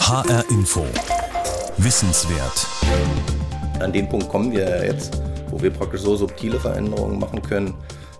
[0.00, 0.84] HR Info.
[1.76, 2.66] Wissenswert.
[3.78, 7.74] An den Punkt kommen wir ja jetzt, wo wir praktisch so subtile Veränderungen machen können,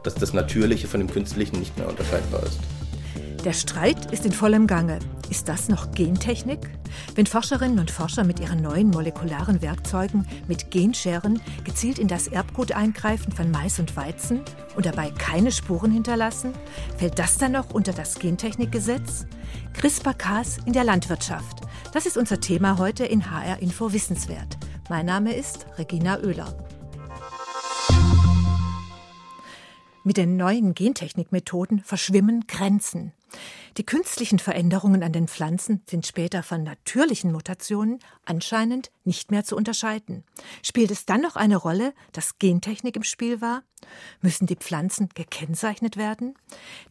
[0.04, 2.58] dass das Natürliche von dem Künstlichen nicht mehr unterscheidbar ist.
[3.44, 4.98] Der Streit ist in vollem Gange.
[5.30, 6.58] Ist das noch Gentechnik?
[7.14, 12.72] Wenn Forscherinnen und Forscher mit ihren neuen molekularen Werkzeugen mit Genscheren gezielt in das Erbgut
[12.72, 14.42] eingreifen von Mais und Weizen
[14.76, 16.52] und dabei keine Spuren hinterlassen,
[16.98, 19.24] fällt das dann noch unter das Gentechnikgesetz?
[19.72, 21.62] CRISPR-Cas in der Landwirtschaft.
[21.94, 24.58] Das ist unser Thema heute in HR Info Wissenswert.
[24.90, 26.69] Mein Name ist Regina Oehler.
[30.02, 33.12] Mit den neuen Gentechnikmethoden verschwimmen Grenzen.
[33.76, 39.56] Die künstlichen Veränderungen an den Pflanzen sind später von natürlichen Mutationen anscheinend nicht mehr zu
[39.56, 40.24] unterscheiden.
[40.62, 43.62] Spielt es dann noch eine Rolle, dass Gentechnik im Spiel war?
[44.22, 46.34] Müssen die Pflanzen gekennzeichnet werden?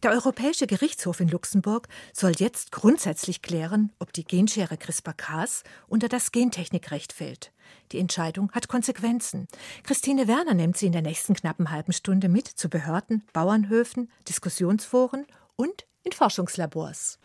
[0.04, 6.30] Der Europäische Gerichtshof in Luxemburg soll jetzt grundsätzlich klären, ob die Genschere CRISPR-Cas unter das
[6.30, 7.52] Gentechnikrecht fällt.
[7.92, 9.48] Die Entscheidung hat Konsequenzen.
[9.82, 15.26] Christine Werner nimmt sie in der nächsten knappen halben Stunde mit zu Behörden, Bauernhöfen, Diskussionsforen
[15.56, 17.18] und in Forschungslabors.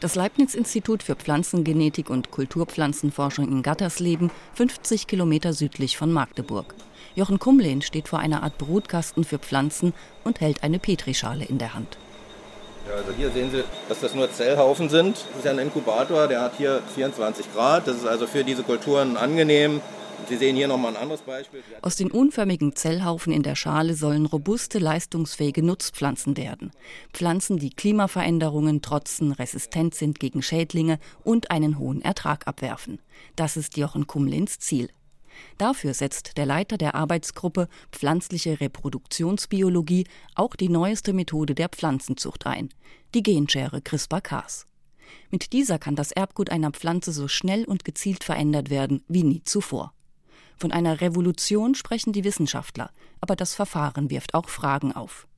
[0.00, 6.76] Das Leibniz-Institut für Pflanzengenetik und Kulturpflanzenforschung in Gattersleben, 50 Kilometer südlich von Magdeburg.
[7.16, 9.92] Jochen Kumlehn steht vor einer Art Brutkasten für Pflanzen
[10.22, 11.98] und hält eine Petrischale in der Hand.
[12.88, 15.16] Ja, also hier sehen Sie, dass das nur Zellhaufen sind.
[15.16, 17.86] Das ist ja ein Inkubator, der hat hier 24 Grad.
[17.86, 19.80] Das ist also für diese Kulturen angenehm.
[20.28, 21.62] Sie sehen hier nochmal ein anderes Beispiel.
[21.80, 26.70] Aus den unförmigen Zellhaufen in der Schale sollen robuste, leistungsfähige Nutzpflanzen werden.
[27.12, 33.00] Pflanzen, die Klimaveränderungen trotzen, resistent sind gegen Schädlinge und einen hohen Ertrag abwerfen.
[33.36, 34.90] Das ist Jochen Kumlins Ziel.
[35.58, 42.70] Dafür setzt der Leiter der Arbeitsgruppe Pflanzliche Reproduktionsbiologie auch die neueste Methode der Pflanzenzucht ein,
[43.14, 44.66] die Genschere CRISPR-Cas.
[45.30, 49.42] Mit dieser kann das Erbgut einer Pflanze so schnell und gezielt verändert werden wie nie
[49.42, 49.92] zuvor.
[50.56, 55.28] Von einer Revolution sprechen die Wissenschaftler, aber das Verfahren wirft auch Fragen auf.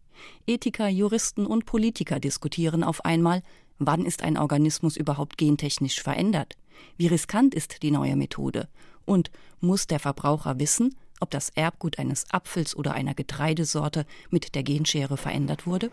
[0.46, 3.42] Ethiker, Juristen und Politiker diskutieren auf einmal,
[3.80, 6.56] wann ist ein Organismus überhaupt gentechnisch verändert?
[6.96, 8.68] Wie riskant ist die neue Methode?
[9.04, 9.30] Und
[9.60, 15.16] muss der Verbraucher wissen, ob das Erbgut eines Apfels oder einer Getreidesorte mit der Genschere
[15.16, 15.90] verändert wurde?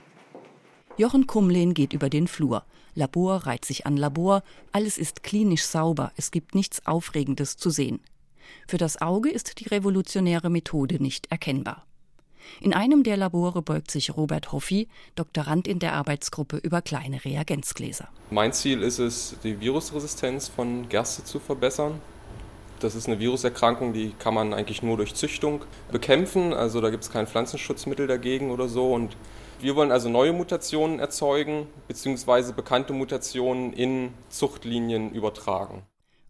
[0.97, 2.63] Jochen Kumlehn geht über den Flur.
[2.93, 7.99] Labor reiht sich an Labor, alles ist klinisch sauber, es gibt nichts Aufregendes zu sehen.
[8.67, 11.85] Für das Auge ist die revolutionäre Methode nicht erkennbar.
[12.61, 18.07] In einem der Labore beugt sich Robert Hoffi, Doktorand in der Arbeitsgruppe über kleine Reagenzgläser.
[18.29, 22.01] Mein Ziel ist es, die Virusresistenz von Gerste zu verbessern.
[22.79, 26.53] Das ist eine Viruserkrankung, die kann man eigentlich nur durch Züchtung bekämpfen.
[26.53, 28.93] Also da gibt es kein Pflanzenschutzmittel dagegen oder so.
[28.93, 29.17] Und
[29.59, 35.81] wir wollen also neue Mutationen erzeugen, beziehungsweise bekannte Mutationen in Zuchtlinien übertragen.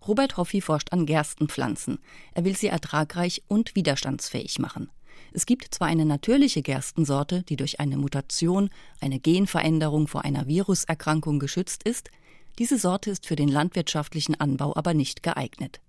[0.08, 2.00] Robert Hoffi forscht an Gerstenpflanzen.
[2.34, 4.90] Er will sie ertragreich und widerstandsfähig machen.
[5.34, 8.70] Es gibt zwar eine natürliche Gerstensorte, die durch eine Mutation,
[9.02, 12.10] eine Genveränderung vor einer Viruserkrankung geschützt ist,
[12.60, 15.80] diese Sorte ist für den landwirtschaftlichen Anbau aber nicht geeignet.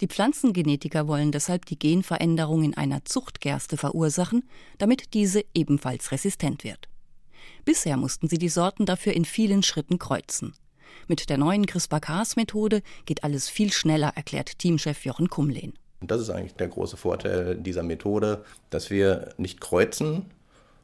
[0.00, 6.88] Die Pflanzengenetiker wollen deshalb die Genveränderung in einer Zuchtgerste verursachen, damit diese ebenfalls resistent wird.
[7.64, 10.54] Bisher mussten sie die Sorten dafür in vielen Schritten kreuzen.
[11.08, 15.72] Mit der neuen CRISPR-Cas-Methode geht alles viel schneller, erklärt Teamchef Jochen Kumlehn.
[16.00, 20.26] Das ist eigentlich der große Vorteil dieser Methode, dass wir nicht kreuzen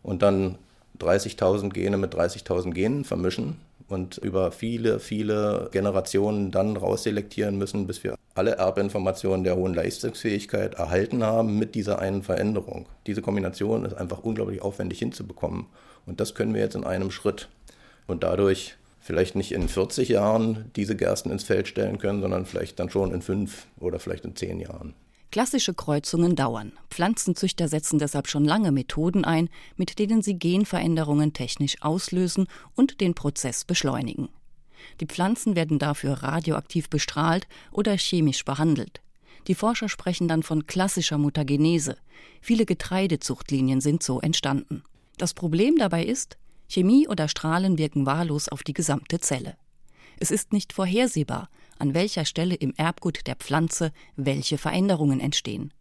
[0.02, 0.58] und dann
[1.00, 3.56] 30.000 Gene mit 30.000 Genen vermischen
[3.88, 10.74] und über viele, viele Generationen dann rausselektieren müssen, bis wir alle Erbinformationen der hohen Leistungsfähigkeit
[10.74, 12.86] erhalten haben mit dieser einen Veränderung.
[13.06, 15.66] Diese Kombination ist einfach unglaublich aufwendig hinzubekommen.
[16.06, 17.48] Und das können wir jetzt in einem Schritt.
[18.06, 22.78] Und dadurch vielleicht nicht in 40 Jahren diese Gersten ins Feld stellen können, sondern vielleicht
[22.78, 24.94] dann schon in fünf oder vielleicht in zehn Jahren.
[25.32, 26.72] Klassische Kreuzungen dauern.
[26.90, 33.14] Pflanzenzüchter setzen deshalb schon lange Methoden ein, mit denen sie Genveränderungen technisch auslösen und den
[33.14, 34.28] Prozess beschleunigen.
[35.00, 39.00] Die Pflanzen werden dafür radioaktiv bestrahlt oder chemisch behandelt.
[39.48, 41.96] Die Forscher sprechen dann von klassischer Mutagenese.
[42.40, 44.82] Viele Getreidezuchtlinien sind so entstanden.
[45.16, 46.36] Das Problem dabei ist,
[46.72, 49.56] Chemie oder Strahlen wirken wahllos auf die gesamte Zelle.
[50.18, 55.74] Es ist nicht vorhersehbar, an welcher Stelle im Erbgut der Pflanze welche Veränderungen entstehen.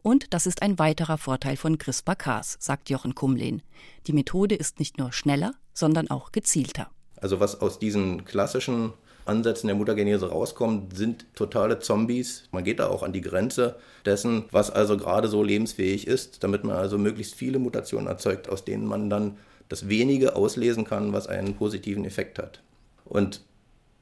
[0.00, 3.62] Und das ist ein weiterer Vorteil von CRISPR-Cas, sagt Jochen Kumlehn.
[4.06, 6.88] Die Methode ist nicht nur schneller, sondern auch gezielter.
[7.16, 8.92] Also was aus diesen klassischen
[9.24, 12.44] Ansätzen der Mutagenese rauskommt, sind totale Zombies.
[12.52, 13.74] Man geht da auch an die Grenze
[14.06, 18.64] dessen, was also gerade so lebensfähig ist, damit man also möglichst viele Mutationen erzeugt, aus
[18.64, 19.36] denen man dann
[19.68, 22.62] das wenige auslesen kann, was einen positiven Effekt hat.
[23.04, 23.42] Und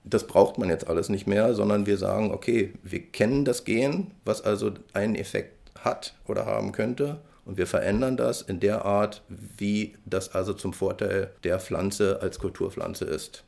[0.08, 4.12] Das braucht man jetzt alles nicht mehr, sondern wir sagen, okay, wir kennen das Gen,
[4.24, 7.20] was also einen Effekt hat oder haben könnte.
[7.44, 12.38] Und wir verändern das in der Art, wie das also zum Vorteil der Pflanze als
[12.38, 13.42] Kulturpflanze ist.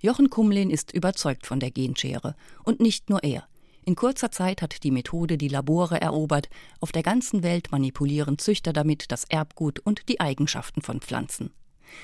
[0.00, 2.36] Jochen Kumlin ist überzeugt von der Genschere.
[2.62, 3.48] Und nicht nur er.
[3.84, 6.48] In kurzer Zeit hat die Methode die Labore erobert.
[6.80, 11.50] Auf der ganzen Welt manipulieren Züchter damit das Erbgut und die Eigenschaften von Pflanzen.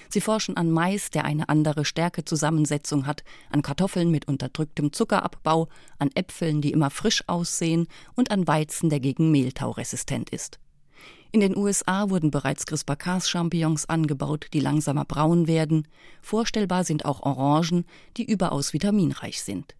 [0.09, 5.69] Sie forschen an Mais, der eine andere Stärkezusammensetzung hat, an Kartoffeln mit unterdrücktem Zuckerabbau,
[5.99, 10.59] an Äpfeln, die immer frisch aussehen und an Weizen, der gegen Mehltau resistent ist.
[11.33, 15.87] In den USA wurden bereits CRISPR-Cas-Champignons angebaut, die langsamer braun werden.
[16.23, 17.85] Vorstellbar sind auch Orangen,
[18.17, 19.77] die überaus vitaminreich sind.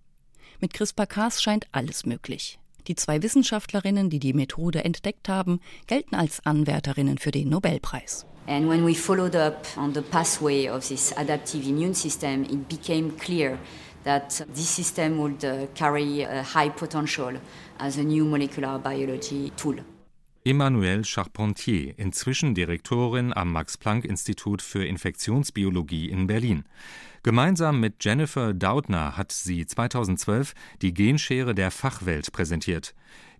[0.61, 2.60] Mit CRISPR-Cas scheint alles möglich.
[2.87, 8.27] Die zwei Wissenschaftlerinnen, die die Methode entdeckt haben, gelten als Anwärterinnen für den Nobelpreis.
[8.47, 13.13] And when we followed up on the pathway of this adaptive immune system, it became
[13.17, 13.59] clear
[14.05, 17.33] that this system would uh, carry a high potential
[17.79, 19.77] as a new molecular biology tool.
[20.43, 26.65] Emmanuelle Charpentier, inzwischen Direktorin am Max-Planck-Institut für Infektionsbiologie in Berlin.
[27.23, 32.95] Gemeinsam mit Jennifer Doudna hat sie 2012 die Genschere der Fachwelt präsentiert.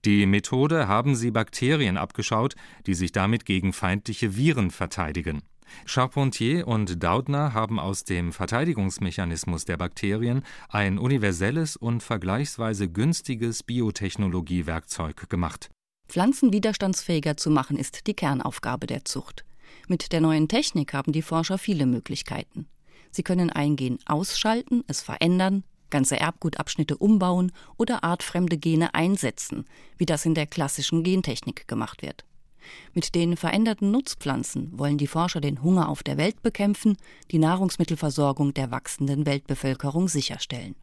[0.05, 2.55] Die Methode haben sie Bakterien abgeschaut,
[2.87, 5.41] die sich damit gegen feindliche Viren verteidigen.
[5.87, 15.31] Charpentier und Doudna haben aus dem Verteidigungsmechanismus der Bakterien ein universelles und vergleichsweise günstiges Biotechnologiewerkzeug
[15.31, 15.71] gemacht.
[16.11, 19.45] Pflanzen widerstandsfähiger zu machen ist die Kernaufgabe der Zucht.
[19.87, 22.67] Mit der neuen Technik haben die Forscher viele Möglichkeiten.
[23.13, 29.67] Sie können ein Gen ausschalten, es verändern, ganze Erbgutabschnitte umbauen oder artfremde Gene einsetzen,
[29.99, 32.25] wie das in der klassischen Gentechnik gemacht wird.
[32.93, 36.97] Mit den veränderten Nutzpflanzen wollen die Forscher den Hunger auf der Welt bekämpfen,
[37.31, 40.75] die Nahrungsmittelversorgung der wachsenden Weltbevölkerung sicherstellen.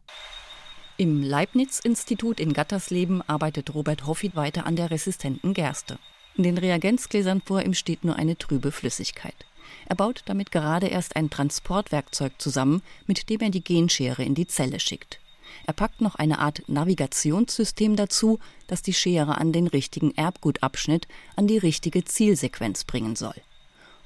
[1.00, 5.96] Im Leibniz-Institut in Gattersleben arbeitet Robert Hoffied weiter an der resistenten Gerste.
[6.36, 9.46] In den Reagenzgläsern vor ihm steht nur eine trübe Flüssigkeit.
[9.86, 14.48] Er baut damit gerade erst ein Transportwerkzeug zusammen, mit dem er die Genschere in die
[14.48, 15.20] Zelle schickt.
[15.66, 21.06] Er packt noch eine Art Navigationssystem dazu, das die Schere an den richtigen Erbgutabschnitt,
[21.36, 23.36] an die richtige Zielsequenz bringen soll.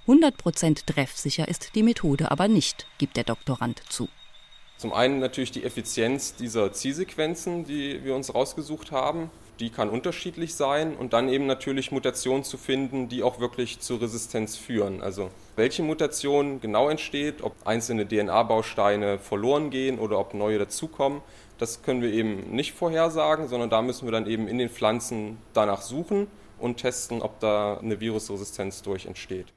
[0.06, 4.10] 100% treffsicher ist die Methode aber nicht, gibt der Doktorand zu.
[4.82, 9.30] Zum einen natürlich die Effizienz dieser Zielsequenzen, die wir uns rausgesucht haben
[9.62, 13.94] die kann unterschiedlich sein und dann eben natürlich Mutationen zu finden, die auch wirklich zu
[13.94, 15.00] Resistenz führen.
[15.00, 21.20] Also welche Mutation genau entsteht, ob einzelne DNA-Bausteine verloren gehen oder ob neue dazukommen,
[21.58, 25.38] das können wir eben nicht vorhersagen, sondern da müssen wir dann eben in den Pflanzen
[25.52, 26.26] danach suchen
[26.58, 29.52] und testen, ob da eine Virusresistenz durch entsteht.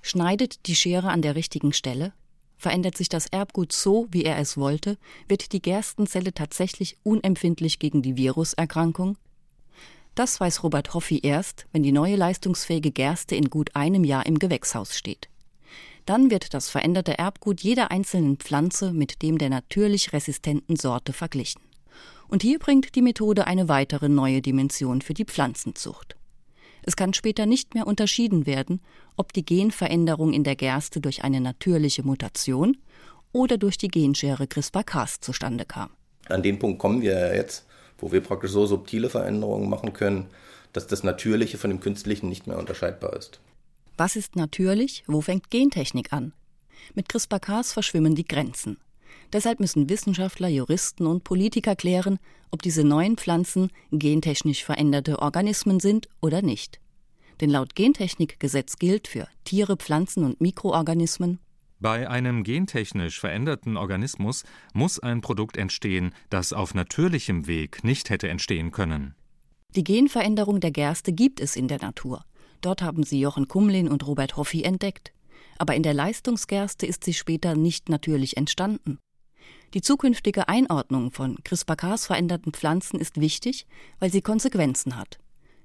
[0.00, 2.14] Schneidet die Schere an der richtigen Stelle?
[2.60, 4.98] Verändert sich das Erbgut so, wie er es wollte?
[5.28, 9.16] Wird die Gerstenzelle tatsächlich unempfindlich gegen die Viruserkrankung?
[10.14, 14.38] Das weiß Robert Hoffi erst, wenn die neue leistungsfähige Gerste in gut einem Jahr im
[14.38, 15.30] Gewächshaus steht.
[16.04, 21.62] Dann wird das veränderte Erbgut jeder einzelnen Pflanze mit dem der natürlich resistenten Sorte verglichen.
[22.28, 26.14] Und hier bringt die Methode eine weitere neue Dimension für die Pflanzenzucht.
[26.82, 28.80] Es kann später nicht mehr unterschieden werden,
[29.16, 32.76] ob die Genveränderung in der Gerste durch eine natürliche Mutation
[33.32, 35.90] oder durch die Genschere CRISPR-Cas zustande kam.
[36.28, 37.66] An den Punkt kommen wir ja jetzt,
[37.98, 40.26] wo wir praktisch so subtile Veränderungen machen können,
[40.72, 43.40] dass das Natürliche von dem Künstlichen nicht mehr unterscheidbar ist.
[43.96, 45.04] Was ist natürlich?
[45.06, 46.32] Wo fängt Gentechnik an?
[46.94, 48.78] Mit CRISPR-Cas verschwimmen die Grenzen.
[49.32, 52.18] Deshalb müssen Wissenschaftler, Juristen und Politiker klären,
[52.50, 56.80] ob diese neuen Pflanzen gentechnisch veränderte Organismen sind oder nicht.
[57.40, 61.38] Denn laut Gentechnikgesetz gilt für Tiere, Pflanzen und Mikroorganismen
[61.82, 68.28] bei einem gentechnisch veränderten Organismus muss ein Produkt entstehen, das auf natürlichem Weg nicht hätte
[68.28, 69.14] entstehen können.
[69.74, 72.26] Die Genveränderung der Gerste gibt es in der Natur.
[72.60, 75.12] Dort haben sie Jochen Kumlin und Robert Hoffi entdeckt.
[75.58, 78.98] Aber in der Leistungsgerste ist sie später nicht natürlich entstanden.
[79.74, 83.66] Die zukünftige Einordnung von CRISPR-Cas veränderten Pflanzen ist wichtig,
[83.98, 85.18] weil sie Konsequenzen hat.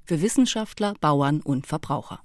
[0.03, 2.21] Für Wissenschaftler, Bauern und Verbraucher.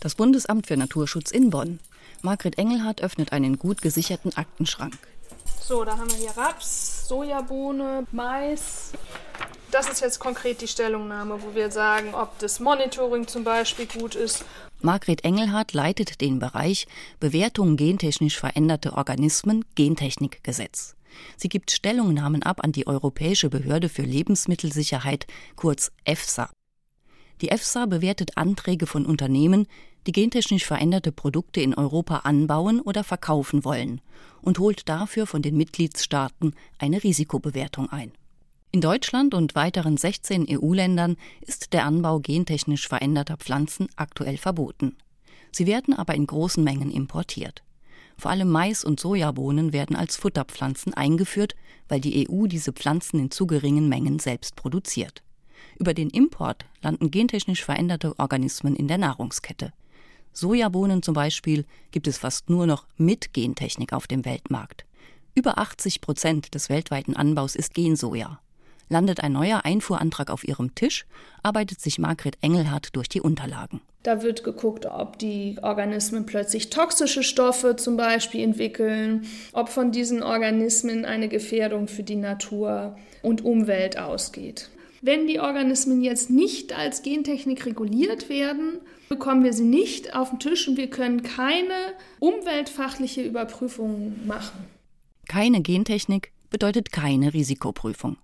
[0.00, 1.78] Das Bundesamt für Naturschutz in Bonn
[2.22, 4.98] Margret Engelhardt öffnet einen gut gesicherten Aktenschrank.
[5.62, 8.92] So, da haben wir hier Raps, Sojabohne, Mais.
[9.70, 14.14] Das ist jetzt konkret die Stellungnahme, wo wir sagen, ob das Monitoring zum Beispiel gut
[14.14, 14.44] ist.
[14.80, 16.86] Margret Engelhardt leitet den Bereich
[17.20, 20.96] Bewertung gentechnisch veränderte Organismen Gentechnikgesetz.
[21.36, 26.50] Sie gibt Stellungnahmen ab an die Europäische Behörde für Lebensmittelsicherheit, kurz EFSA.
[27.40, 29.66] Die EFSA bewertet Anträge von Unternehmen,
[30.06, 34.00] die gentechnisch veränderte Produkte in Europa anbauen oder verkaufen wollen
[34.40, 38.12] und holt dafür von den Mitgliedstaaten eine Risikobewertung ein.
[38.72, 44.96] In Deutschland und weiteren 16 EU-Ländern ist der Anbau gentechnisch veränderter Pflanzen aktuell verboten.
[45.50, 47.64] Sie werden aber in großen Mengen importiert.
[48.16, 51.56] Vor allem Mais und Sojabohnen werden als Futterpflanzen eingeführt,
[51.88, 55.24] weil die EU diese Pflanzen in zu geringen Mengen selbst produziert.
[55.76, 59.72] Über den Import landen gentechnisch veränderte Organismen in der Nahrungskette.
[60.32, 64.86] Sojabohnen zum Beispiel gibt es fast nur noch mit Gentechnik auf dem Weltmarkt.
[65.34, 68.40] Über 80 Prozent des weltweiten Anbaus ist Gensoja.
[68.90, 71.06] Landet ein neuer Einfuhrantrag auf ihrem Tisch,
[71.44, 73.80] arbeitet sich Margret Engelhardt durch die Unterlagen.
[74.02, 80.24] Da wird geguckt, ob die Organismen plötzlich toxische Stoffe zum Beispiel entwickeln, ob von diesen
[80.24, 84.70] Organismen eine Gefährdung für die Natur und Umwelt ausgeht.
[85.02, 90.40] Wenn die Organismen jetzt nicht als Gentechnik reguliert werden, bekommen wir sie nicht auf den
[90.40, 91.74] Tisch und wir können keine
[92.18, 94.66] umweltfachliche Überprüfung machen.
[95.28, 98.16] Keine Gentechnik bedeutet keine Risikoprüfung.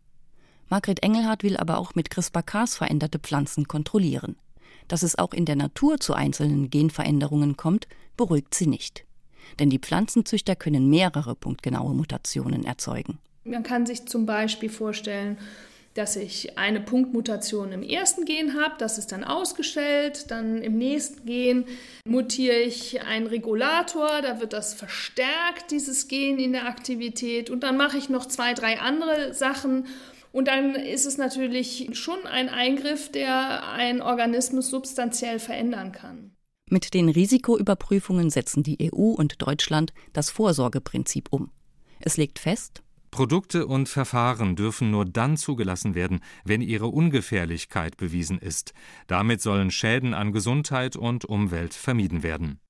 [0.68, 4.36] Margret Engelhardt will aber auch mit CRISPR-Cas veränderte Pflanzen kontrollieren.
[4.88, 9.04] Dass es auch in der Natur zu einzelnen Genveränderungen kommt, beruhigt sie nicht.
[9.58, 13.18] Denn die Pflanzenzüchter können mehrere punktgenaue Mutationen erzeugen.
[13.44, 15.38] Man kann sich zum Beispiel vorstellen,
[15.94, 21.24] dass ich eine Punktmutation im ersten Gen habe, das ist dann ausgestellt, dann im nächsten
[21.24, 21.64] Gen
[22.04, 27.78] mutiere ich einen Regulator, da wird das verstärkt, dieses Gen in der Aktivität und dann
[27.78, 29.86] mache ich noch zwei, drei andere Sachen
[30.36, 36.36] und dann ist es natürlich schon ein Eingriff, der einen Organismus substanziell verändern kann.
[36.68, 41.50] Mit den Risikoüberprüfungen setzen die EU und Deutschland das Vorsorgeprinzip um.
[42.00, 48.38] Es legt fest, Produkte und Verfahren dürfen nur dann zugelassen werden, wenn ihre Ungefährlichkeit bewiesen
[48.38, 48.74] ist.
[49.06, 52.60] Damit sollen Schäden an Gesundheit und Umwelt vermieden werden.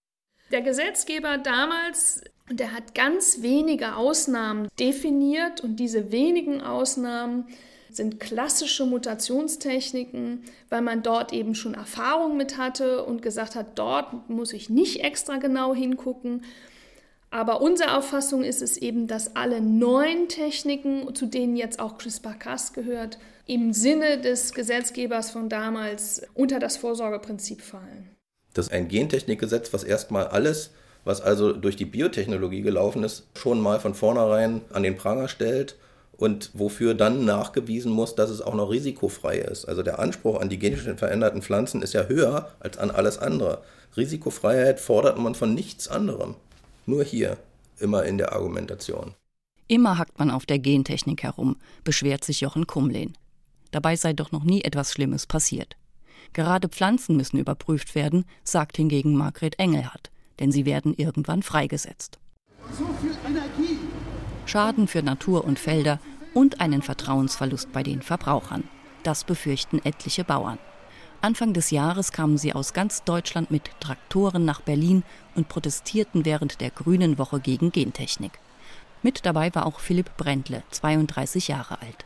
[0.52, 7.46] Der Gesetzgeber damals, der hat ganz wenige Ausnahmen definiert und diese wenigen Ausnahmen
[7.90, 14.28] sind klassische Mutationstechniken, weil man dort eben schon Erfahrung mit hatte und gesagt hat, dort
[14.28, 16.44] muss ich nicht extra genau hingucken.
[17.30, 22.72] Aber unsere Auffassung ist es eben, dass alle neuen Techniken, zu denen jetzt auch CRISPR-Cas
[22.72, 28.10] gehört, im Sinne des Gesetzgebers von damals unter das Vorsorgeprinzip fallen.
[28.54, 30.70] Das ist ein Gentechnikgesetz, was erstmal alles,
[31.06, 35.76] was also durch die Biotechnologie gelaufen ist, schon mal von vornherein an den Pranger stellt
[36.16, 39.66] und wofür dann nachgewiesen muss, dass es auch noch risikofrei ist.
[39.66, 43.62] Also der Anspruch an die genetisch veränderten Pflanzen ist ja höher als an alles andere.
[43.96, 46.34] Risikofreiheit fordert man von nichts anderem.
[46.86, 47.36] Nur hier,
[47.78, 49.14] immer in der Argumentation.
[49.68, 53.16] Immer hackt man auf der Gentechnik herum, beschwert sich Jochen Kumlehn.
[53.70, 55.76] Dabei sei doch noch nie etwas Schlimmes passiert.
[56.32, 60.10] Gerade Pflanzen müssen überprüft werden, sagt hingegen Margret Engelhardt,
[60.40, 62.18] denn sie werden irgendwann freigesetzt.
[64.46, 66.00] Schaden für Natur und Felder
[66.34, 68.64] und einen Vertrauensverlust bei den Verbrauchern.
[69.02, 70.58] Das befürchten etliche Bauern.
[71.20, 75.02] Anfang des Jahres kamen sie aus ganz Deutschland mit Traktoren nach Berlin
[75.34, 78.38] und protestierten während der Grünen Woche gegen Gentechnik.
[79.02, 82.04] Mit dabei war auch Philipp Brändle, 32 Jahre alt.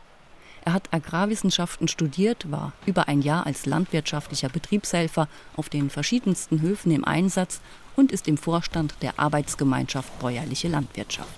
[0.63, 6.91] Er hat Agrarwissenschaften studiert, war über ein Jahr als landwirtschaftlicher Betriebshelfer auf den verschiedensten Höfen
[6.91, 7.61] im Einsatz
[7.95, 11.29] und ist im Vorstand der Arbeitsgemeinschaft Bäuerliche Landwirtschaft.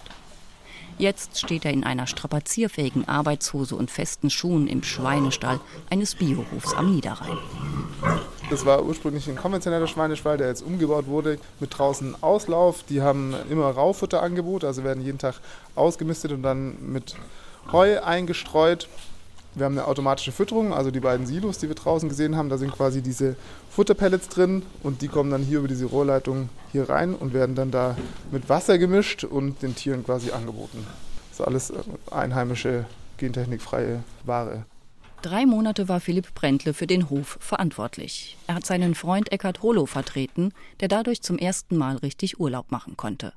[0.97, 6.93] Jetzt steht er in einer strapazierfähigen Arbeitshose und festen Schuhen im Schweinestall eines Biohofs am
[6.93, 7.37] Niederrhein.
[8.49, 12.83] Das war ursprünglich ein konventioneller Schweinestall, der jetzt umgebaut wurde mit draußen Auslauf.
[12.87, 15.35] Die haben immer Rauffutterangebot, also werden jeden Tag
[15.75, 17.15] ausgemistet und dann mit
[17.71, 18.87] Heu eingestreut.
[19.55, 22.57] Wir haben eine automatische Fütterung, also die beiden Silos, die wir draußen gesehen haben, da
[22.57, 23.35] sind quasi diese
[23.69, 27.69] Futterpellets drin und die kommen dann hier über diese Rohrleitung hier rein und werden dann
[27.69, 27.95] da
[28.31, 30.85] mit Wasser gemischt und den Tieren quasi angeboten.
[31.29, 31.75] Das ist alles äh,
[32.11, 32.85] einheimische,
[33.17, 34.65] gentechnikfreie Ware.
[35.21, 38.37] Drei Monate war Philipp Brändle für den Hof verantwortlich.
[38.47, 42.97] Er hat seinen Freund Eckhard Holo vertreten, der dadurch zum ersten Mal richtig Urlaub machen
[42.97, 43.33] konnte.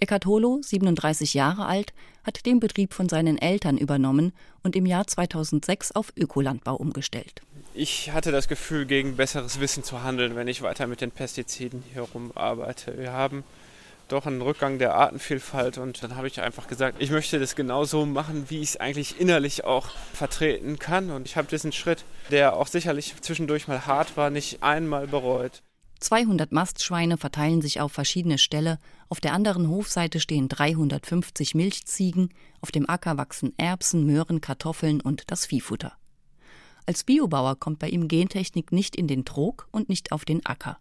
[0.00, 5.06] Eckhard Holo, 37 Jahre alt, hat den Betrieb von seinen Eltern übernommen und im Jahr
[5.06, 7.42] 2006 auf Ökolandbau umgestellt.
[7.74, 11.82] Ich hatte das Gefühl, gegen besseres Wissen zu handeln, wenn ich weiter mit den Pestiziden
[11.92, 12.96] hier rumarbeite.
[12.96, 13.42] Wir haben
[14.06, 18.06] doch einen Rückgang der Artenvielfalt und dann habe ich einfach gesagt, ich möchte das genauso
[18.06, 22.56] machen, wie ich es eigentlich innerlich auch vertreten kann und ich habe diesen Schritt, der
[22.56, 25.62] auch sicherlich zwischendurch mal hart war, nicht einmal bereut.
[26.00, 28.78] 200 Mastschweine verteilen sich auf verschiedene Ställe,
[29.08, 35.30] auf der anderen Hofseite stehen 350 Milchziegen, auf dem Acker wachsen Erbsen, Möhren, Kartoffeln und
[35.30, 35.94] das Viehfutter.
[36.86, 40.78] Als Biobauer kommt bei ihm Gentechnik nicht in den Trog und nicht auf den Acker.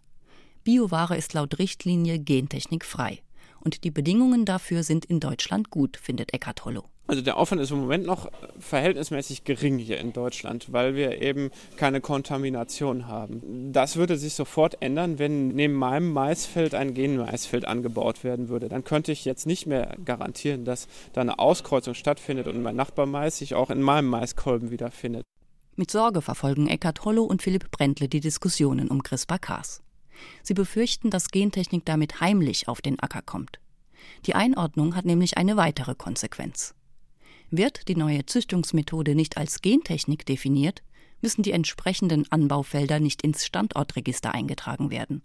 [0.63, 3.21] Bioware ist laut Richtlinie gentechnikfrei.
[3.59, 6.85] Und die Bedingungen dafür sind in Deutschland gut, findet Eckhard Hollow.
[7.07, 11.51] Also der Aufwand ist im Moment noch verhältnismäßig gering hier in Deutschland, weil wir eben
[11.77, 13.71] keine Kontamination haben.
[13.71, 18.67] Das würde sich sofort ändern, wenn neben meinem Maisfeld ein Genmaisfeld angebaut werden würde.
[18.67, 23.37] Dann könnte ich jetzt nicht mehr garantieren, dass da eine Auskreuzung stattfindet und mein Nachbarmais
[23.37, 25.23] sich auch in meinem Maiskolben wiederfindet.
[25.77, 29.81] Mit Sorge verfolgen Eckhard Hollow und Philipp Brentle die Diskussionen um CRISPR-Cas.
[30.43, 33.59] Sie befürchten, dass Gentechnik damit heimlich auf den Acker kommt.
[34.25, 36.73] Die Einordnung hat nämlich eine weitere Konsequenz.
[37.49, 40.83] Wird die neue Züchtungsmethode nicht als Gentechnik definiert,
[41.21, 45.21] müssen die entsprechenden Anbaufelder nicht ins Standortregister eingetragen werden.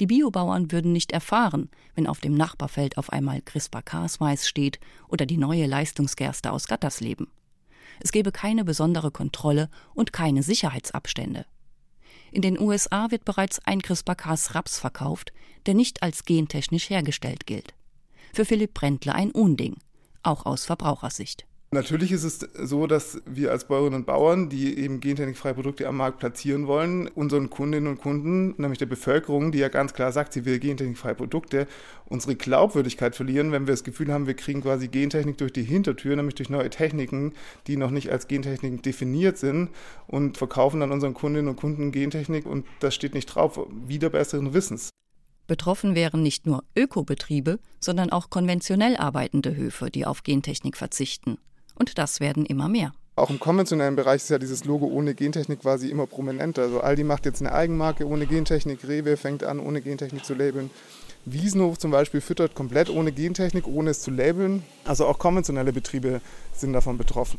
[0.00, 5.36] Die Biobauern würden nicht erfahren, wenn auf dem Nachbarfeld auf einmal CRISPR-Cas-Mais steht oder die
[5.36, 7.28] neue Leistungsgerste aus Gattersleben.
[8.00, 11.46] Es gäbe keine besondere Kontrolle und keine Sicherheitsabstände.
[12.32, 15.32] In den USA wird bereits ein CRISPR-Cas-Raps verkauft,
[15.66, 17.74] der nicht als gentechnisch hergestellt gilt.
[18.32, 19.76] Für Philipp Brändle ein Unding
[20.26, 21.46] auch aus Verbrauchersicht.
[21.72, 25.96] Natürlich ist es so, dass wir als Bäuerinnen und Bauern, die eben gentechnikfreie Produkte am
[25.96, 30.32] Markt platzieren wollen, unseren Kundinnen und Kunden, nämlich der Bevölkerung, die ja ganz klar sagt,
[30.32, 31.66] sie will gentechnikfreie Produkte,
[32.06, 36.14] unsere Glaubwürdigkeit verlieren, wenn wir das Gefühl haben, wir kriegen quasi Gentechnik durch die Hintertür,
[36.14, 37.34] nämlich durch neue Techniken,
[37.66, 39.70] die noch nicht als Gentechnik definiert sind
[40.06, 44.54] und verkaufen dann unseren Kundinnen und Kunden Gentechnik und das steht nicht drauf, wieder besseren
[44.54, 44.90] Wissens.
[45.46, 51.38] Betroffen wären nicht nur Ökobetriebe, sondern auch konventionell arbeitende Höfe, die auf Gentechnik verzichten.
[51.74, 52.92] Und das werden immer mehr.
[53.18, 56.62] Auch im konventionellen Bereich ist ja dieses Logo ohne Gentechnik quasi immer prominenter.
[56.62, 60.70] Also Aldi macht jetzt eine Eigenmarke ohne Gentechnik, Rewe fängt an, ohne Gentechnik zu labeln.
[61.24, 64.62] Wiesenhof zum Beispiel füttert komplett ohne Gentechnik, ohne es zu labeln.
[64.84, 66.20] Also auch konventionelle Betriebe
[66.52, 67.38] sind davon betroffen.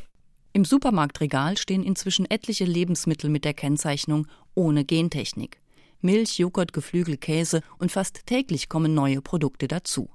[0.52, 5.60] Im Supermarktregal stehen inzwischen etliche Lebensmittel mit der Kennzeichnung ohne Gentechnik.
[6.02, 10.10] Milch, Joghurt, Geflügel, Käse und fast täglich kommen neue Produkte dazu.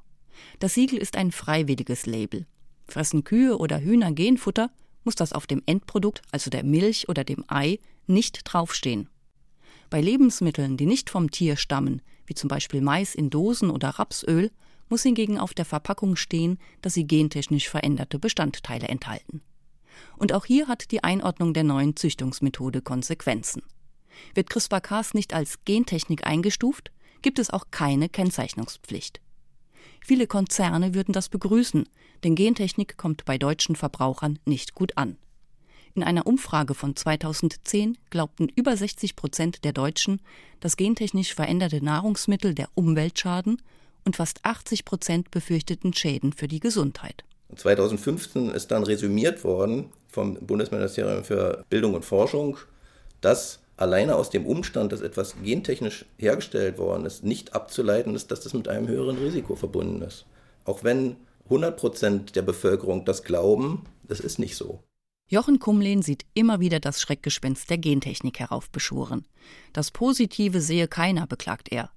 [0.59, 2.47] Das Siegel ist ein freiwilliges Label.
[2.87, 4.71] Fressen Kühe oder Hühner Genfutter,
[5.05, 9.09] muss das auf dem Endprodukt, also der Milch oder dem Ei, nicht draufstehen.
[9.91, 14.51] Bei Lebensmitteln, die nicht vom Tier stammen, wie zum Beispiel Mais in Dosen oder Rapsöl,
[14.89, 19.43] muss hingegen auf der Verpackung stehen, dass sie gentechnisch veränderte Bestandteile enthalten.
[20.17, 23.63] Und auch hier hat die Einordnung der neuen Züchtungsmethode Konsequenzen.
[24.35, 26.91] Wird CRISPR-Cas nicht als Gentechnik eingestuft,
[27.23, 29.21] gibt es auch keine Kennzeichnungspflicht.
[30.05, 31.89] Viele Konzerne würden das begrüßen,
[32.25, 35.17] denn Gentechnik kommt bei deutschen Verbrauchern nicht gut an.
[35.95, 40.21] In einer Umfrage von 2010 glaubten über 60 Prozent der Deutschen,
[40.61, 43.61] dass gentechnisch veränderte Nahrungsmittel der Umwelt schaden
[44.05, 47.25] und fast 80 Prozent befürchteten Schäden für die Gesundheit.
[47.55, 52.57] 2015 ist dann resümiert worden vom Bundesministerium für Bildung und Forschung,
[53.21, 58.41] dass alleine aus dem Umstand, dass etwas gentechnisch hergestellt worden ist, nicht abzuleiten ist, dass
[58.41, 60.27] das mit einem höheren Risiko verbunden ist.
[60.65, 64.81] Auch wenn 100 Prozent der Bevölkerung das glauben, das ist nicht so.
[65.29, 69.27] Jochen Kumlehn sieht immer wieder das Schreckgespenst der Gentechnik heraufbeschworen.
[69.73, 71.91] Das Positive sehe keiner, beklagt er.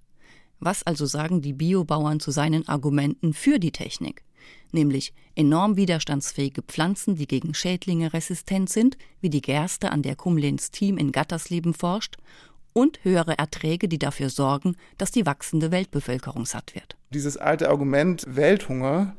[0.60, 4.24] Was also sagen die Biobauern zu seinen Argumenten für die Technik?
[4.76, 10.70] Nämlich enorm widerstandsfähige Pflanzen, die gegen Schädlinge resistent sind, wie die Gerste, an der Kumlins
[10.70, 12.18] Team in Gattersleben forscht,
[12.74, 16.98] und höhere Erträge, die dafür sorgen, dass die wachsende Weltbevölkerung satt wird.
[17.12, 19.16] Dieses alte Argument Welthunger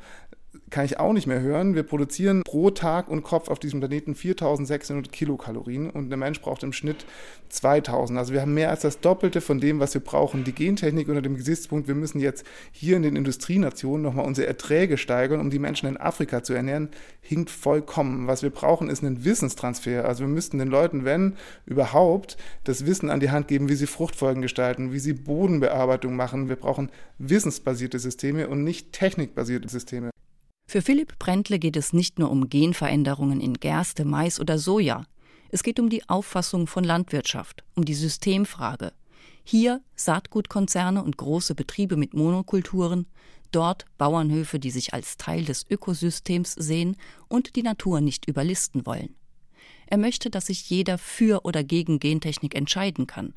[0.71, 1.75] kann ich auch nicht mehr hören.
[1.75, 6.63] Wir produzieren pro Tag und Kopf auf diesem Planeten 4600 Kilokalorien und der Mensch braucht
[6.63, 7.07] im Schnitt
[7.49, 8.19] 2000.
[8.19, 10.45] Also wir haben mehr als das Doppelte von dem, was wir brauchen.
[10.45, 14.99] Die Gentechnik unter dem Gesichtspunkt, wir müssen jetzt hier in den Industrienationen nochmal unsere Erträge
[14.99, 16.89] steigern, um die Menschen in Afrika zu ernähren,
[17.21, 18.27] hinkt vollkommen.
[18.27, 20.05] Was wir brauchen, ist einen Wissenstransfer.
[20.05, 21.35] Also wir müssten den Leuten, wenn
[21.67, 26.49] überhaupt, das Wissen an die Hand geben, wie sie Fruchtfolgen gestalten, wie sie Bodenbearbeitung machen.
[26.49, 30.11] Wir brauchen wissensbasierte Systeme und nicht technikbasierte Systeme.
[30.69, 35.07] Für Philipp Brentle geht es nicht nur um Genveränderungen in Gerste, Mais oder Soja.
[35.49, 38.93] Es geht um die Auffassung von Landwirtschaft, um die Systemfrage.
[39.45, 43.07] Hier Saatgutkonzerne und große Betriebe mit Monokulturen,
[43.53, 46.97] dort Bauernhöfe, die sich als Teil des Ökosystems sehen
[47.29, 49.15] und die Natur nicht überlisten wollen.
[49.87, 53.35] Er möchte, dass sich jeder für oder gegen Gentechnik entscheiden kann.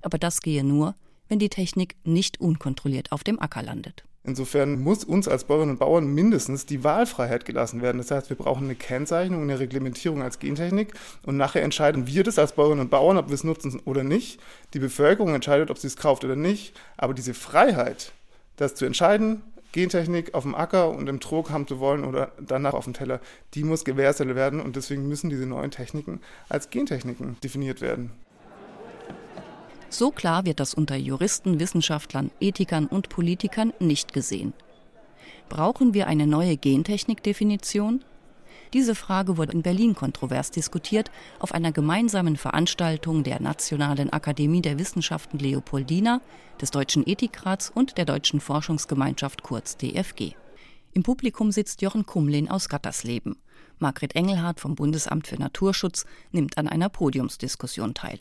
[0.00, 0.94] Aber das gehe nur,
[1.28, 4.04] wenn die Technik nicht unkontrolliert auf dem Acker landet.
[4.22, 7.98] Insofern muss uns als Bäuerinnen und Bauern mindestens die Wahlfreiheit gelassen werden.
[7.98, 10.92] Das heißt, wir brauchen eine Kennzeichnung, eine Reglementierung als Gentechnik
[11.24, 14.38] und nachher entscheiden wir das als Bäuerinnen und Bauern, ob wir es nutzen oder nicht.
[14.74, 16.78] Die Bevölkerung entscheidet, ob sie es kauft oder nicht.
[16.98, 18.12] Aber diese Freiheit,
[18.56, 22.74] das zu entscheiden, Gentechnik auf dem Acker und im Trog haben zu wollen oder danach
[22.74, 23.20] auf dem Teller,
[23.54, 28.10] die muss gewährleistet werden und deswegen müssen diese neuen Techniken als Gentechniken definiert werden.
[29.92, 34.52] So klar wird das unter Juristen, Wissenschaftlern, Ethikern und Politikern nicht gesehen.
[35.48, 38.04] Brauchen wir eine neue Gentechnikdefinition?
[38.72, 44.78] Diese Frage wurde in Berlin kontrovers diskutiert auf einer gemeinsamen Veranstaltung der Nationalen Akademie der
[44.78, 46.20] Wissenschaften Leopoldina,
[46.60, 50.34] des Deutschen Ethikrats und der Deutschen Forschungsgemeinschaft kurz DFG.
[50.92, 53.36] Im Publikum sitzt Jochen Kumlin aus Gattersleben.
[53.80, 58.20] Margret Engelhardt vom Bundesamt für Naturschutz nimmt an einer Podiumsdiskussion teil.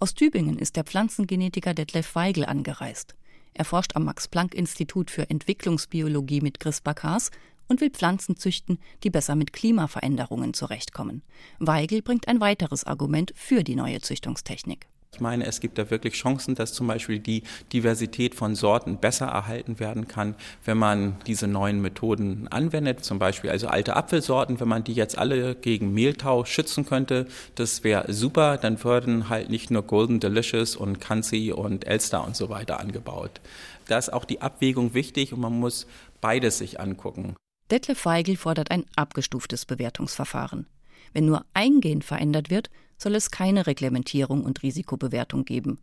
[0.00, 3.16] Aus Tübingen ist der Pflanzengenetiker Detlef Weigel angereist.
[3.52, 7.32] Er forscht am Max-Planck-Institut für Entwicklungsbiologie mit CRISPR-Cas
[7.66, 11.22] und will Pflanzen züchten, die besser mit Klimaveränderungen zurechtkommen.
[11.58, 14.86] Weigel bringt ein weiteres Argument für die neue Züchtungstechnik.
[15.12, 17.42] Ich meine, es gibt da wirklich Chancen, dass zum Beispiel die
[17.72, 23.04] Diversität von Sorten besser erhalten werden kann, wenn man diese neuen Methoden anwendet.
[23.04, 27.84] Zum Beispiel also alte Apfelsorten, wenn man die jetzt alle gegen Mehltau schützen könnte, das
[27.84, 28.58] wäre super.
[28.58, 33.40] Dann würden halt nicht nur Golden Delicious und Kanzi und Elster und so weiter angebaut.
[33.88, 35.86] Da ist auch die Abwägung wichtig und man muss
[36.20, 37.34] beides sich angucken.
[37.70, 40.66] Detlef Feigl fordert ein abgestuftes Bewertungsverfahren.
[41.12, 45.78] Wenn nur ein Gen verändert wird, soll es keine Reglementierung und Risikobewertung geben.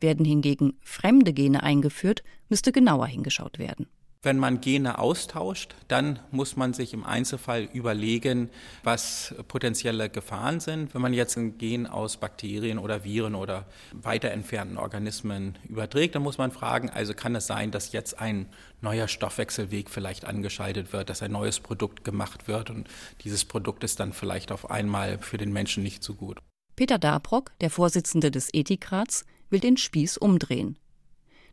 [0.00, 3.86] Werden hingegen fremde Gene eingeführt, müsste genauer hingeschaut werden.
[4.20, 8.50] Wenn man Gene austauscht, dann muss man sich im Einzelfall überlegen,
[8.82, 10.92] was potenzielle Gefahren sind.
[10.92, 16.24] Wenn man jetzt ein Gen aus Bakterien oder Viren oder weiter entfernten Organismen überträgt, dann
[16.24, 18.46] muss man fragen, also kann es sein, dass jetzt ein
[18.80, 22.88] neuer Stoffwechselweg vielleicht angeschaltet wird, dass ein neues Produkt gemacht wird und
[23.22, 26.38] dieses Produkt ist dann vielleicht auf einmal für den Menschen nicht so gut.
[26.74, 30.76] Peter Dabrock, der Vorsitzende des Ethikrats, will den Spieß umdrehen.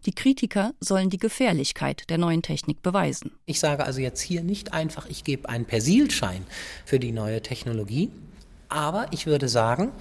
[0.05, 3.31] Die Kritiker sollen die Gefährlichkeit der neuen Technik beweisen.
[3.47, 6.45] Ich sage also jetzt hier nicht einfach, ich gebe einen Persilschein
[6.85, 8.11] für die neue Technologie,
[8.69, 9.91] aber ich würde sagen,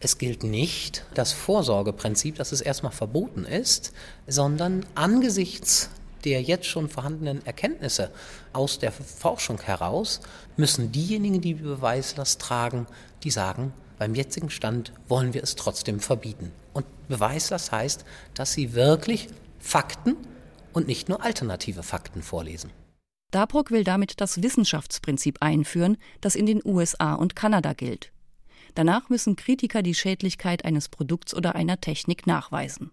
[0.00, 3.92] es gilt nicht das Vorsorgeprinzip, dass es erstmal verboten ist,
[4.26, 5.88] sondern angesichts
[6.24, 8.10] der jetzt schon vorhandenen Erkenntnisse
[8.54, 10.20] aus der Forschung heraus
[10.56, 12.86] müssen diejenigen, die Beweislast tragen,
[13.22, 16.50] die sagen, beim jetzigen Stand wollen wir es trotzdem verbieten.
[16.72, 19.28] Und Beweislast heißt, dass sie wirklich
[19.64, 20.16] Fakten
[20.72, 22.70] und nicht nur alternative Fakten vorlesen.
[23.32, 28.12] Dabrock will damit das Wissenschaftsprinzip einführen, das in den USA und Kanada gilt.
[28.76, 32.92] Danach müssen Kritiker die Schädlichkeit eines Produkts oder einer Technik nachweisen.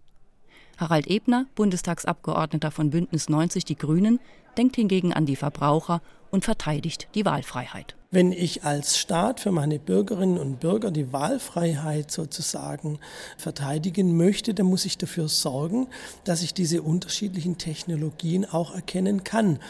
[0.78, 4.18] Harald Ebner, Bundestagsabgeordneter von Bündnis 90 Die Grünen,
[4.56, 7.96] denkt hingegen an die Verbraucher und verteidigt die Wahlfreiheit.
[8.12, 12.98] Wenn ich als Staat für meine Bürgerinnen und Bürger die Wahlfreiheit sozusagen
[13.38, 15.88] verteidigen möchte, dann muss ich dafür sorgen,
[16.24, 19.60] dass ich diese unterschiedlichen Technologien auch erkennen kann.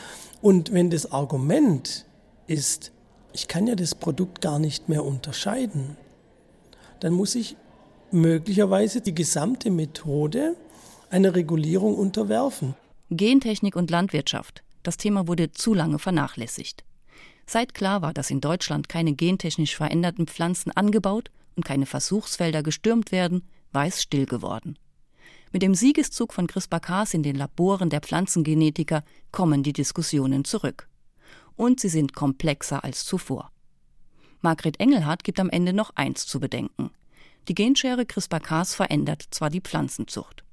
[0.40, 2.04] Und wenn das Argument
[2.48, 2.90] ist,
[3.32, 5.96] ich kann ja das Produkt gar nicht mehr unterscheiden,
[6.98, 7.56] dann muss ich
[8.10, 10.56] möglicherweise die gesamte Methode
[11.10, 12.74] einer Regulierung unterwerfen.
[13.08, 14.64] Gentechnik und Landwirtschaft.
[14.82, 16.82] Das Thema wurde zu lange vernachlässigt.
[17.46, 23.12] Seit klar war, dass in Deutschland keine gentechnisch veränderten Pflanzen angebaut und keine Versuchsfelder gestürmt
[23.12, 24.78] werden, war es still geworden.
[25.52, 30.88] Mit dem Siegeszug von CRISPR-Cas in den Laboren der Pflanzengenetiker kommen die Diskussionen zurück.
[31.56, 33.50] Und sie sind komplexer als zuvor.
[34.40, 36.90] Margret Engelhardt gibt am Ende noch eins zu bedenken.
[37.48, 40.44] Die Genschere CRISPR-Cas verändert zwar die Pflanzenzucht,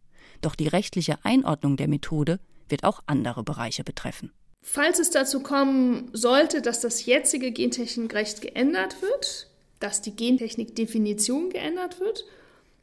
[0.42, 4.32] doch die rechtliche Einordnung der Methode wird auch andere Bereiche betreffen.
[4.62, 9.48] Falls es dazu kommen sollte, dass das jetzige Gentechnikrecht geändert wird,
[9.80, 12.26] dass die Gentechnikdefinition geändert wird,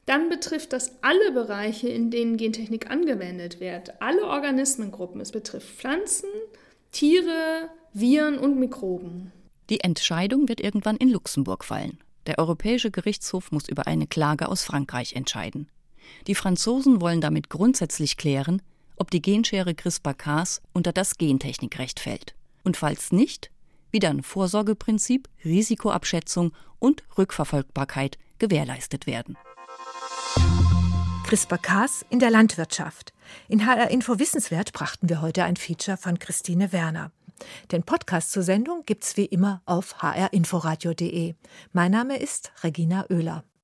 [0.06, 5.20] dann betrifft das alle Bereiche, in denen Gentechnik angewendet wird, alle Organismengruppen.
[5.20, 6.28] Es betrifft Pflanzen,
[6.92, 9.32] Tiere, Viren und Mikroben.
[9.68, 11.98] Die Entscheidung wird irgendwann in Luxemburg fallen.
[12.26, 15.68] Der Europäische Gerichtshof muss über eine Klage aus Frankreich entscheiden.
[16.28, 18.62] Die Franzosen wollen damit grundsätzlich klären,
[18.96, 22.34] ob die Genschere CRISPR-Cas unter das Gentechnikrecht fällt.
[22.64, 23.50] Und falls nicht,
[23.90, 29.36] wie dann Vorsorgeprinzip, Risikoabschätzung und Rückverfolgbarkeit gewährleistet werden.
[31.26, 33.12] CRISPR-Cas in der Landwirtschaft.
[33.48, 37.10] In HR Info Wissenswert brachten wir heute ein Feature von Christine Werner.
[37.72, 41.34] Den Podcast zur Sendung gibt's wie immer auf hrinforadio.de.
[41.72, 43.44] Mein Name ist Regina Oehler.